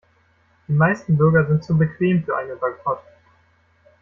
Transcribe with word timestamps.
Die 0.67 0.73
meisten 0.73 1.15
Bürger 1.15 1.45
sind 1.45 1.63
zu 1.63 1.77
bequem 1.77 2.23
für 2.23 2.35
einen 2.35 2.57
Boykott. 2.57 3.03